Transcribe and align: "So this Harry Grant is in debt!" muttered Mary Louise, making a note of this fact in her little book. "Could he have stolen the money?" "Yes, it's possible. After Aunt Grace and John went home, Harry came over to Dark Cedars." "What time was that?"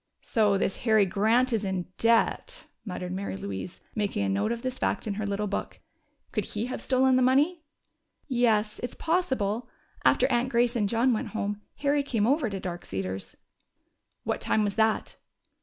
"So 0.23 0.57
this 0.57 0.77
Harry 0.77 1.05
Grant 1.05 1.53
is 1.53 1.63
in 1.63 1.85
debt!" 1.99 2.65
muttered 2.83 3.11
Mary 3.11 3.37
Louise, 3.37 3.81
making 3.93 4.25
a 4.25 4.29
note 4.29 4.51
of 4.51 4.63
this 4.63 4.79
fact 4.79 5.05
in 5.05 5.13
her 5.13 5.27
little 5.27 5.45
book. 5.45 5.79
"Could 6.31 6.45
he 6.45 6.65
have 6.65 6.81
stolen 6.81 7.17
the 7.17 7.21
money?" 7.21 7.61
"Yes, 8.27 8.79
it's 8.79 8.95
possible. 8.95 9.69
After 10.03 10.25
Aunt 10.31 10.49
Grace 10.49 10.75
and 10.75 10.89
John 10.89 11.13
went 11.13 11.27
home, 11.37 11.61
Harry 11.81 12.01
came 12.01 12.25
over 12.25 12.49
to 12.49 12.59
Dark 12.59 12.83
Cedars." 12.83 13.37
"What 14.23 14.41
time 14.41 14.63
was 14.63 14.73
that?" 14.73 15.17